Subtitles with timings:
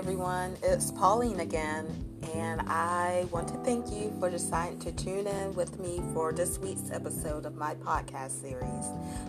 [0.00, 1.86] everyone, it's Pauline again,
[2.32, 6.58] and I want to thank you for deciding to tune in with me for this
[6.58, 8.86] week's episode of my podcast series,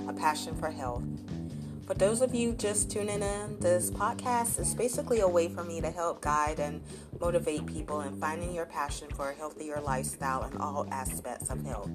[0.07, 1.03] A Passion for Health.
[1.85, 5.81] For those of you just tuning in, this podcast is basically a way for me
[5.81, 6.81] to help guide and
[7.19, 11.91] motivate people in finding your passion for a healthier lifestyle in all aspects of health.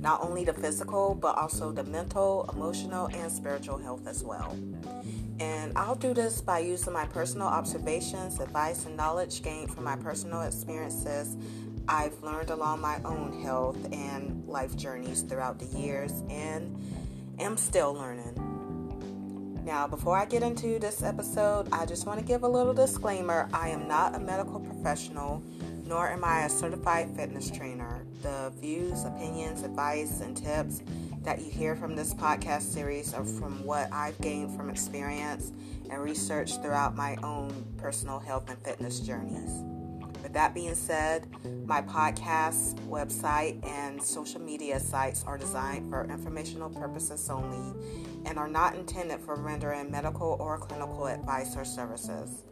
[0.00, 4.56] Not only the physical, but also the mental, emotional, and spiritual health as well.
[5.38, 9.96] And I'll do this by using my personal observations, advice, and knowledge gained from my
[9.96, 11.36] personal experiences
[11.88, 16.80] I've learned along my own health and life journeys throughout the years and
[17.40, 19.62] am still learning.
[19.64, 23.48] Now, before I get into this episode, I just want to give a little disclaimer.
[23.52, 25.42] I am not a medical professional,
[25.90, 28.06] nor am I a certified fitness trainer.
[28.22, 30.82] The views, opinions, advice, and tips
[31.22, 35.50] that you hear from this podcast series are from what I've gained from experience
[35.90, 39.64] and research throughout my own personal health and fitness journeys.
[40.22, 41.26] With that being said,
[41.66, 47.76] my podcast, website, and social media sites are designed for informational purposes only
[48.26, 52.44] and are not intended for rendering medical or clinical advice or services.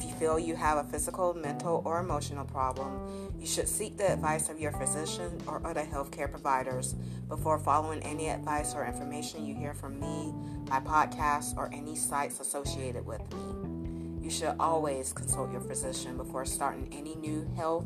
[0.00, 4.10] If you feel you have a physical, mental, or emotional problem, you should seek the
[4.10, 6.94] advice of your physician or other healthcare providers
[7.28, 10.32] before following any advice or information you hear from me,
[10.70, 14.24] my podcast, or any sites associated with me.
[14.24, 17.84] You should always consult your physician before starting any new health,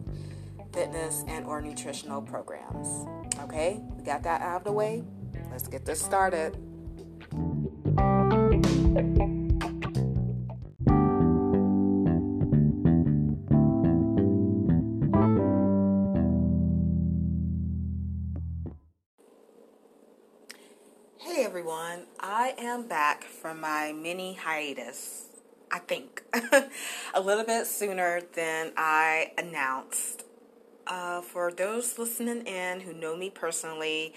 [0.73, 3.09] fitness, and or nutritional programs.
[3.41, 5.03] Okay, we got that out of the way.
[5.51, 6.57] Let's get this started.
[22.75, 25.27] Am back from my mini hiatus.
[25.71, 26.25] I think
[27.15, 30.25] a little bit sooner than I announced.
[30.85, 34.13] Uh, for those listening in who know me personally,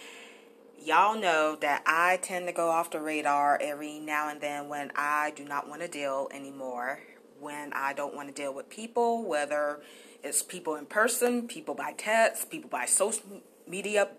[0.83, 4.91] y'all know that I tend to go off the radar every now and then when
[4.95, 6.99] I do not want to deal anymore.
[7.39, 9.81] When I don't want to deal with people, whether
[10.23, 14.09] it's people in person, people by text, people by social media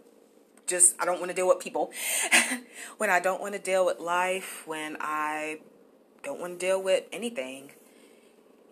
[0.69, 1.91] just I don't want to deal with people.
[2.99, 5.61] when I don't want to deal with life, when I
[6.23, 7.73] don't want to deal with anything.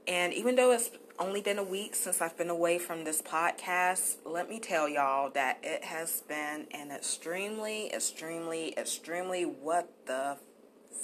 [0.06, 4.16] And even though it's only been a week since I've been away from this podcast,
[4.24, 10.36] let me tell y'all that it has been an extremely, extremely, extremely what the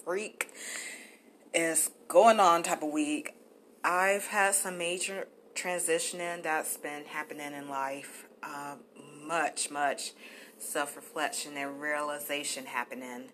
[0.04, 0.50] freak
[1.54, 3.34] is going on type of week.
[3.82, 8.26] I've had some major transitioning that's been happening in life.
[8.42, 8.76] Uh,
[9.26, 10.12] much, much
[10.62, 13.30] self reflection and realization happening.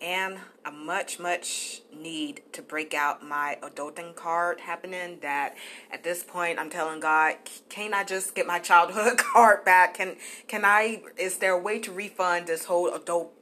[0.00, 5.18] And a much, much need to break out my adulting card happening.
[5.22, 5.56] That
[5.90, 7.36] at this point, I'm telling God,
[7.68, 9.94] can't I just get my childhood card back?
[9.94, 11.02] Can can I?
[11.16, 13.32] Is there a way to refund this whole adult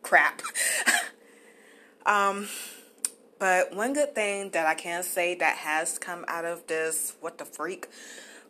[0.00, 0.40] crap?
[2.06, 2.48] um,
[3.38, 7.36] but one good thing that I can say that has come out of this what
[7.36, 7.88] the freak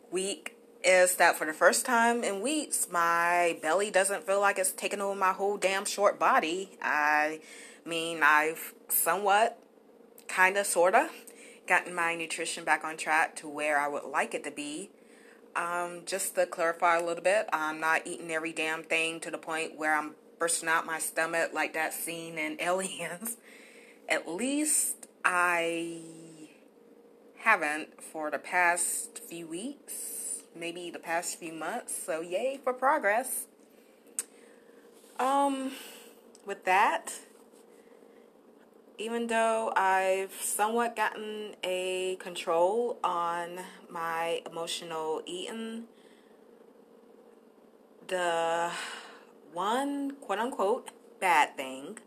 [0.09, 0.52] week
[0.83, 5.01] is that for the first time in weeks, my belly doesn't feel like it's taking
[5.01, 6.71] over my whole damn short body.
[6.81, 7.39] I
[7.85, 9.57] mean, I've somewhat,
[10.27, 11.09] kind of, sort of,
[11.67, 14.89] gotten my nutrition back on track to where I would like it to be.
[15.55, 19.37] Um, just to clarify a little bit, I'm not eating every damn thing to the
[19.37, 23.37] point where I'm bursting out my stomach like that scene in Aliens.
[24.09, 26.01] At least I
[27.37, 30.22] haven't for the past few weeks
[30.55, 31.95] maybe the past few months.
[31.95, 33.47] So yay for progress.
[35.19, 35.71] Um,
[36.45, 37.13] with that,
[38.97, 43.59] even though I've somewhat gotten a control on
[43.89, 45.85] my emotional eating,
[48.07, 48.71] the
[49.51, 50.89] one quote unquote
[51.19, 51.99] bad thing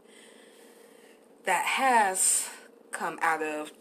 [1.44, 2.48] that has
[2.90, 3.72] come out of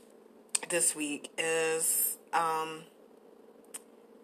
[0.70, 2.84] this week is um,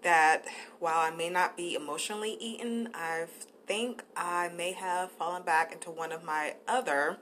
[0.01, 0.45] that
[0.80, 3.25] while I may not be emotionally eaten, I
[3.68, 7.18] think I may have fallen back into one of my other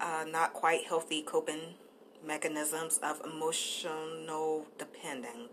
[0.00, 1.74] uh, not quite healthy coping
[2.26, 5.48] mechanisms of emotional depending.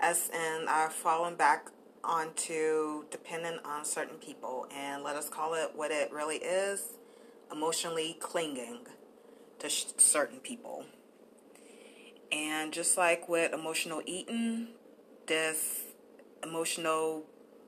[0.00, 1.70] As in, I've fallen back
[2.02, 6.98] onto depending on certain people, and let us call it what it really is
[7.50, 8.80] emotionally clinging
[9.58, 10.84] to sh- certain people.
[12.34, 14.66] And just like with emotional eating,
[15.28, 15.82] this
[16.42, 17.22] emotional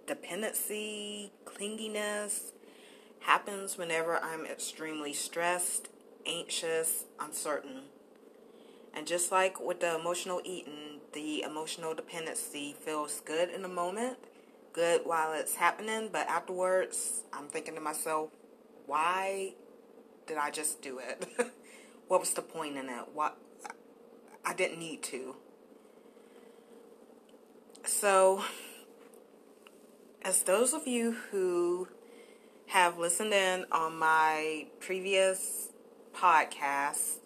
[0.09, 2.51] dependency, clinginess
[3.21, 5.89] happens whenever I'm extremely stressed,
[6.27, 7.83] anxious, uncertain,
[8.93, 14.19] And just like with the emotional eating, the emotional dependency feels good in the moment,
[14.73, 18.31] good while it's happening, but afterwards, I'm thinking to myself,
[18.87, 19.55] why
[20.27, 21.25] did I just do it?
[22.09, 23.05] what was the point in it?
[23.15, 23.37] What
[24.47, 25.35] I didn't need to.
[27.85, 28.45] So,
[30.23, 31.89] as those of you who
[32.69, 35.71] have listened in on my previous
[36.15, 37.19] podcast,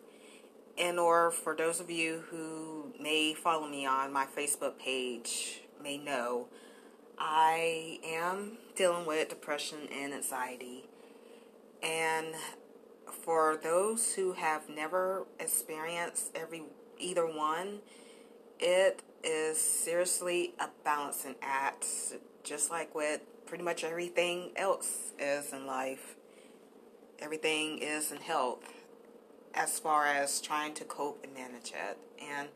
[0.79, 5.99] and or for those of you who may follow me on my Facebook page, may
[5.99, 6.47] know,
[7.19, 10.85] I am dealing with depression and anxiety.
[11.83, 12.35] And
[13.11, 16.63] for those who have never experienced every
[17.01, 17.81] either one,
[18.59, 21.87] it is seriously a balancing act,
[22.45, 26.17] just like with pretty much everything else is in life.
[27.19, 28.73] Everything is in health
[29.55, 31.99] as far as trying to cope and manage it.
[32.23, 32.49] And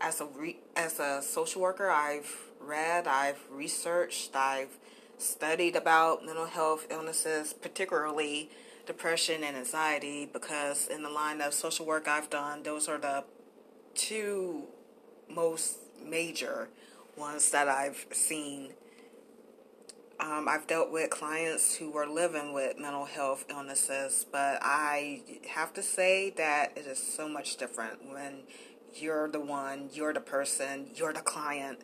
[0.00, 2.30] as a re- as a social worker, I've
[2.60, 4.78] read, I've researched, I've
[5.18, 8.50] studied about mental health illnesses, particularly
[8.86, 13.24] depression and anxiety, because in the line of social work I've done, those are the
[13.94, 14.64] two
[15.28, 16.68] most major
[17.16, 18.72] ones that I've seen.
[20.20, 25.72] Um, I've dealt with clients who were living with mental health illnesses, but I have
[25.74, 28.42] to say that it is so much different when
[28.94, 31.80] you're the one, you're the person, you're the client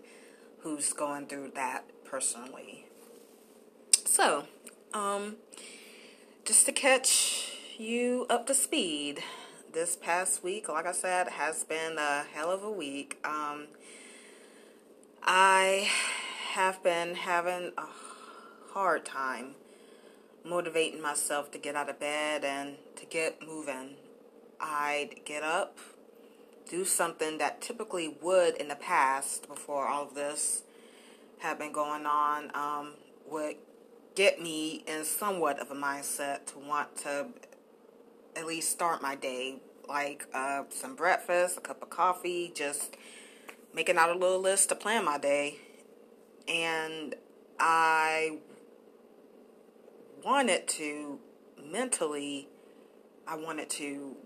[0.61, 2.87] who's going through that personally.
[4.05, 4.45] So,
[4.95, 5.37] um,
[6.45, 9.23] just to catch you up to speed,
[9.79, 13.17] this past week, like I said, has been a hell of a week.
[13.25, 13.69] Um,
[15.23, 15.89] I
[16.55, 17.87] have been having a
[18.73, 19.55] hard time
[20.45, 23.91] motivating myself to get out of bed and to get moving.
[24.61, 25.79] I'd get up,
[26.69, 30.63] do something that typically would in the past, before all of this
[31.39, 32.95] had been going on, um,
[33.31, 33.55] would
[34.17, 37.29] get me in somewhat of a mindset to want to
[38.35, 39.61] at least start my day.
[39.89, 42.97] Like uh, some breakfast, a cup of coffee, just
[43.75, 45.57] making out a little list to plan my day.
[46.47, 47.15] And
[47.59, 48.39] I
[50.25, 51.19] wanted to
[51.63, 52.49] mentally,
[53.27, 54.17] I wanted to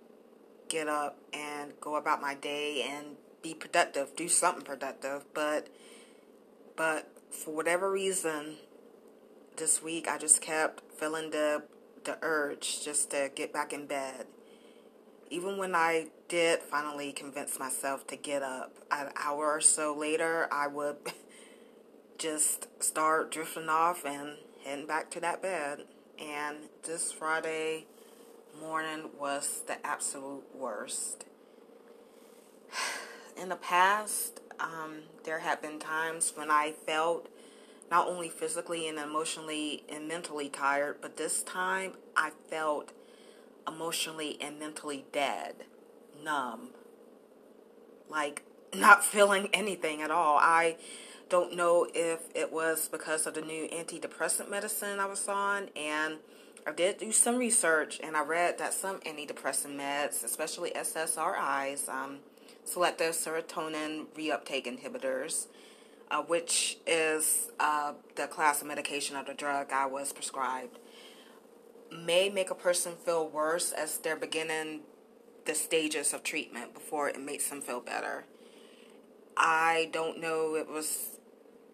[0.68, 5.68] get up and go about my day and be productive, do something productive, but
[6.76, 8.56] but for whatever reason
[9.56, 11.64] this week I just kept feeling the
[12.04, 14.26] the urge just to get back in bed.
[15.32, 20.46] Even when I did finally convince myself to get up, an hour or so later,
[20.52, 20.96] I would
[22.18, 25.84] just start drifting off and heading back to that bed.
[26.18, 27.86] And this Friday
[28.60, 31.24] morning was the absolute worst.
[33.40, 37.30] In the past, um, there have been times when I felt
[37.90, 42.92] not only physically and emotionally and mentally tired, but this time I felt
[43.66, 45.64] emotionally and mentally dead,
[46.22, 46.70] numb,
[48.08, 48.42] like
[48.74, 50.38] not feeling anything at all.
[50.38, 50.76] I
[51.28, 56.18] don't know if it was because of the new antidepressant medicine I was on, and
[56.66, 62.18] I did do some research and I read that some antidepressant meds, especially SSRIs, um,
[62.64, 65.46] selective serotonin reuptake inhibitors,
[66.10, 70.78] uh, which is uh, the class of medication of the drug I was prescribed,
[71.92, 74.80] may make a person feel worse as they're beginning
[75.44, 78.24] the stages of treatment before it makes them feel better.
[79.36, 81.18] I don't know it was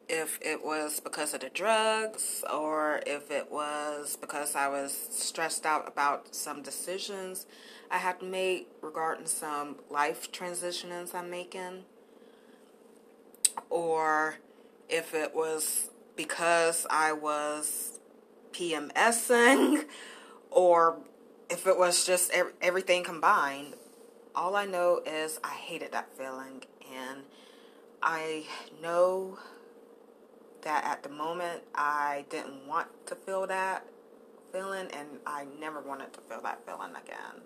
[0.09, 5.67] if it was because of the drugs or if it was because I was stressed
[5.67, 7.47] out about some decisions
[7.91, 11.85] I had to make regarding some life transitions I'm making
[13.69, 14.37] or
[14.89, 17.98] if it was because I was
[18.59, 19.85] PMSing
[20.51, 20.99] or
[21.49, 23.75] if it was just everything combined.
[24.35, 26.63] All I know is I hated that feeling
[26.95, 27.23] and
[28.03, 28.45] I
[28.81, 29.39] know
[30.63, 33.85] that at the moment I didn't want to feel that
[34.53, 37.43] feeling and I never wanted to feel that feeling again.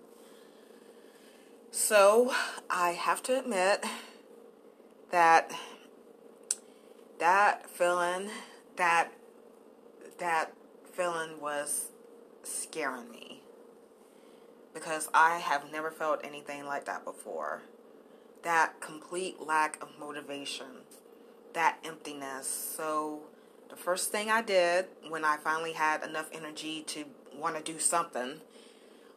[1.71, 2.33] So
[2.69, 3.85] I have to admit
[5.11, 5.51] that
[7.19, 8.29] that feeling
[8.75, 9.11] that
[10.19, 10.53] that
[10.93, 11.87] feeling was
[12.43, 13.41] scaring me
[14.73, 17.61] because I have never felt anything like that before.
[18.43, 20.83] That complete lack of motivation,
[21.53, 22.47] that emptiness.
[22.47, 23.21] So,
[23.69, 27.79] the first thing I did when I finally had enough energy to want to do
[27.79, 28.41] something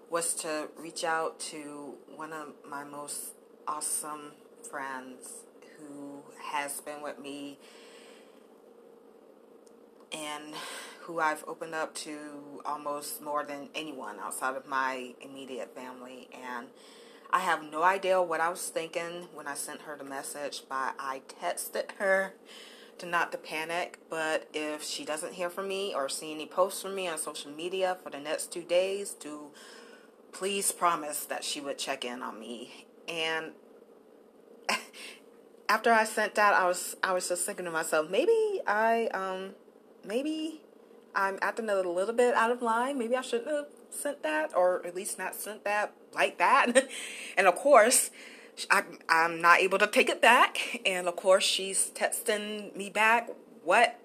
[0.09, 3.33] was to reach out to one of my most
[3.67, 4.33] awesome
[4.71, 5.45] friends
[5.77, 7.59] who has been with me
[10.13, 10.55] and
[11.01, 16.29] who I've opened up to almost more than anyone outside of my immediate family.
[16.33, 16.67] And
[17.31, 20.95] I have no idea what I was thinking when I sent her the message, but
[20.99, 22.35] I texted her
[22.99, 23.99] to not to panic.
[24.11, 27.51] But if she doesn't hear from me or see any posts from me on social
[27.51, 29.51] media for the next two days, to
[30.33, 32.87] please promise that she would check in on me.
[33.09, 33.53] And
[35.69, 39.55] after I sent that, I was I was just thinking to myself, maybe I um
[40.07, 40.61] maybe
[41.15, 42.99] I'm acting a little bit out of line.
[42.99, 46.89] Maybe I shouldn't have sent that, or at least not sent that like that.
[47.37, 48.11] and of course,
[48.71, 50.81] I, I'm not able to take it back.
[50.85, 53.31] And of course, she's texting me back,
[53.65, 53.99] What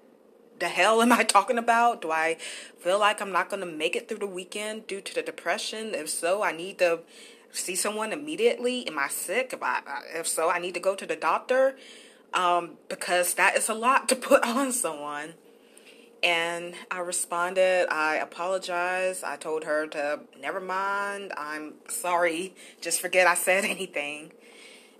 [0.58, 2.02] the hell am I talking about?
[2.02, 2.36] Do I
[2.78, 5.94] feel like I'm not going to make it through the weekend due to the depression?
[5.94, 7.00] If so, I need to
[7.50, 8.86] see someone immediately.
[8.86, 9.52] Am I sick?
[9.52, 9.80] If, I,
[10.14, 11.76] if so, I need to go to the doctor
[12.32, 15.34] um, because that is a lot to put on someone.
[16.22, 19.24] And I responded, I apologized.
[19.24, 21.32] I told her to never mind.
[21.36, 22.54] I'm sorry.
[22.80, 24.32] Just forget I said anything.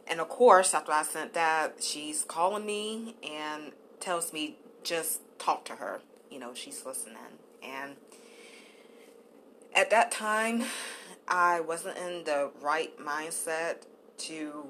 [0.07, 5.65] And of course, after I sent that, she's calling me and tells me just talk
[5.67, 6.01] to her.
[6.31, 7.17] You know, she's listening.
[7.63, 7.97] And
[9.75, 10.65] at that time,
[11.29, 13.83] I wasn't in the right mindset
[14.19, 14.67] to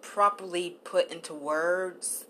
[0.00, 2.26] properly put into words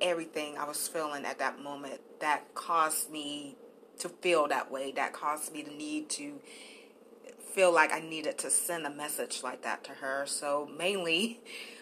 [0.00, 3.56] everything I was feeling at that moment that caused me
[3.98, 6.40] to feel that way, that caused me the need to
[7.52, 10.24] feel like I needed to send a message like that to her.
[10.26, 11.40] So mainly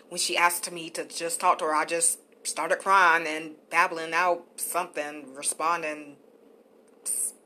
[0.08, 4.14] when she asked me to just talk to her, I just started crying and babbling
[4.14, 6.16] out something, responding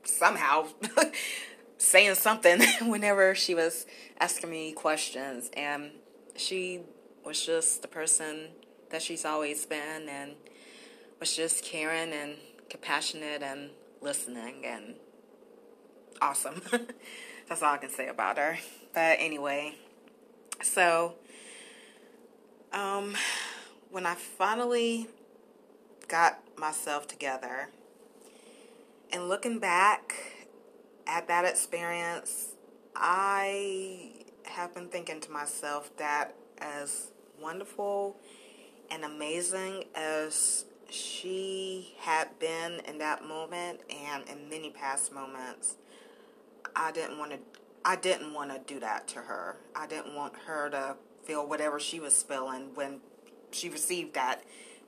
[0.03, 0.67] somehow,
[1.77, 3.85] saying something whenever she was
[4.19, 5.49] asking me questions.
[5.55, 5.91] And
[6.35, 6.81] she
[7.25, 8.49] was just the person
[8.93, 10.33] that she's always been and
[11.19, 12.35] was just caring and
[12.69, 13.71] compassionate and
[14.01, 14.93] listening and
[16.21, 16.61] awesome.
[17.49, 18.59] That's all I can say about her.
[18.93, 19.73] But anyway,
[20.61, 21.15] so
[22.71, 23.15] um,
[23.89, 25.07] when I finally
[26.07, 27.69] got myself together
[29.11, 30.13] and looking back
[31.07, 32.49] at that experience,
[32.95, 34.11] I
[34.43, 37.07] have been thinking to myself that as
[37.41, 38.17] wonderful
[38.93, 45.77] and amazing as she had been in that moment and in many past moments,
[46.75, 47.39] I didn't want to
[47.85, 49.57] I didn't want to do that to her.
[49.75, 50.95] I didn't want her to
[51.25, 53.01] feel whatever she was feeling when
[53.51, 54.43] she received that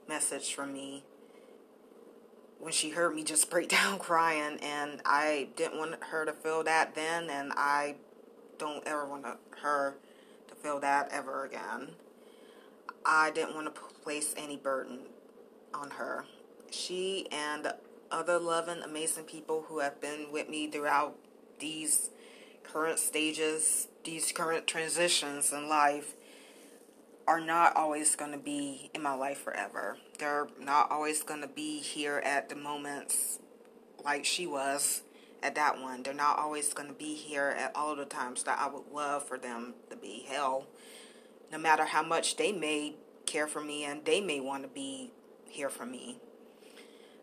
[0.07, 1.03] message from me.
[2.59, 6.63] When she heard me just break down crying and I didn't want her to feel
[6.63, 7.95] that then and I
[8.59, 9.25] don't ever want
[9.61, 9.97] her
[10.47, 11.89] to feel that ever again.
[13.05, 14.99] I didn't want to place any burden
[15.73, 16.25] on her.
[16.69, 17.73] She and
[18.11, 21.15] other loving, amazing people who have been with me throughout
[21.57, 22.11] these
[22.61, 26.13] current stages, these current transitions in life,
[27.27, 29.97] are not always going to be in my life forever.
[30.19, 33.39] They're not always going to be here at the moments
[34.03, 35.01] like she was
[35.41, 36.03] at that one.
[36.03, 39.27] They're not always going to be here at all the times that I would love
[39.27, 40.27] for them to be.
[40.29, 40.67] Hell,
[41.51, 42.93] no matter how much they may
[43.25, 45.11] care for me and they may want to be
[45.49, 46.17] here for me.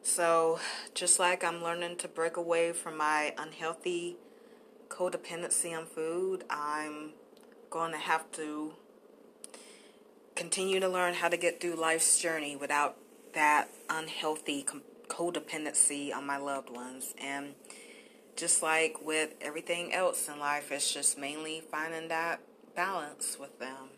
[0.02, 0.58] So,
[0.94, 4.16] just like I'm learning to break away from my unhealthy
[4.88, 7.12] codependency on food, I'm
[7.70, 8.74] going to have to
[10.34, 12.96] continue to learn how to get through life's journey without
[13.34, 14.66] that unhealthy
[15.08, 17.14] codependency on my loved ones.
[17.22, 17.54] And
[18.36, 22.40] just like with everything else in life, it's just mainly finding that
[22.74, 23.91] balance with them.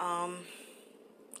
[0.00, 0.38] Um,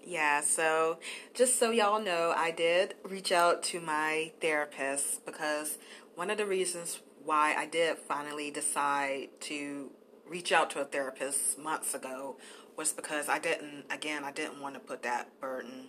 [0.04, 0.98] yeah, so
[1.34, 5.78] just so y'all know, I did reach out to my therapist because
[6.14, 9.90] one of the reasons why I did finally decide to
[10.28, 12.36] reach out to a therapist months ago
[12.76, 15.88] was because I didn't, again, I didn't want to put that burden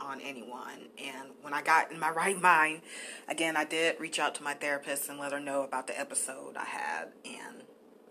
[0.00, 0.88] on anyone.
[1.02, 2.80] And when I got in my right mind,
[3.28, 6.56] again, I did reach out to my therapist and let her know about the episode
[6.56, 7.08] I had.
[7.24, 7.62] And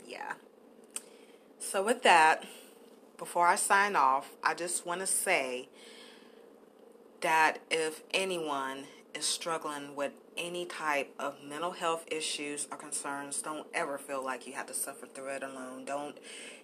[0.08, 0.34] yeah.
[1.60, 2.44] So, with that,
[3.18, 5.70] before I sign off, I just want to say
[7.22, 13.68] that if anyone is struggling with any type of mental health issues or concerns, don't
[13.74, 15.86] ever feel like you have to suffer through it alone.
[15.86, 16.18] Don't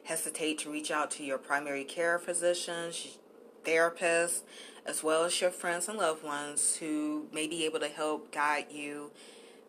[0.03, 3.17] hesitate to reach out to your primary care physicians,
[3.63, 4.41] therapists,
[4.85, 8.65] as well as your friends and loved ones who may be able to help guide
[8.71, 9.11] you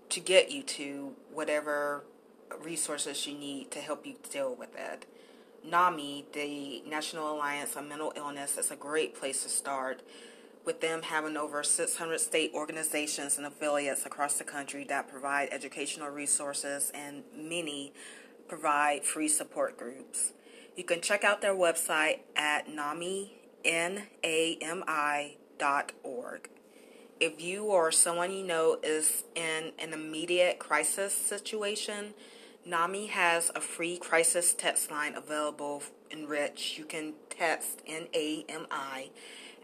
[0.08, 2.04] to get you to whatever
[2.62, 5.06] resources you need to help you deal with it.
[5.64, 10.02] NAMI, the National Alliance on Mental Illness, is a great place to start
[10.64, 16.08] with them having over 600 state organizations and affiliates across the country that provide educational
[16.08, 17.92] resources and many
[18.48, 20.32] provide free support groups.
[20.76, 23.32] You can check out their website at NAMI.
[27.20, 32.14] If you or someone you know is in an immediate crisis situation,
[32.64, 39.10] NAMI has a free crisis text line available in which you can text NAMI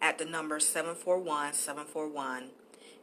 [0.03, 2.49] at the number 741-741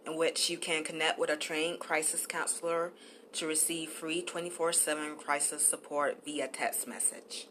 [0.05, 2.91] in which you can connect with a trained crisis counselor
[3.31, 7.47] to receive free 24-7 crisis support via text message.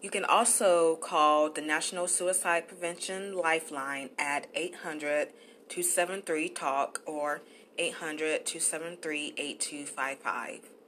[0.00, 5.28] You can also call the National Suicide Prevention Lifeline at 800
[5.68, 7.42] 273 TALK or
[7.78, 10.79] 800 273 8255.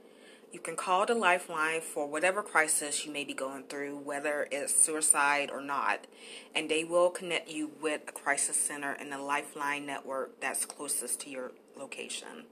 [0.52, 4.74] You can call the Lifeline for whatever crisis you may be going through, whether it's
[4.74, 6.06] suicide or not,
[6.54, 11.20] and they will connect you with a crisis center in the Lifeline network that's closest
[11.20, 12.44] to your location.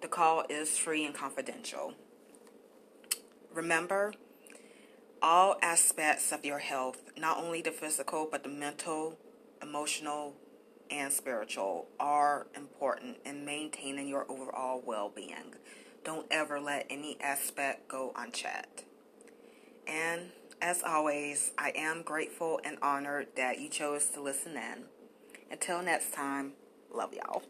[0.00, 1.94] The call is free and confidential.
[3.52, 4.14] Remember,
[5.20, 9.18] all aspects of your health, not only the physical, but the mental,
[9.60, 10.34] emotional,
[10.88, 15.56] and spiritual, are important in maintaining your overall well being.
[16.04, 18.84] Don't ever let any aspect go unchecked.
[19.86, 24.84] And as always, I am grateful and honored that you chose to listen in.
[25.50, 26.52] Until next time,
[26.92, 27.42] love y'all.